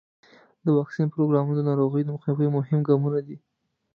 [0.65, 3.37] د واکسین پروګرامونه د ناروغیو د مخنیوي مهم ګامونه دي.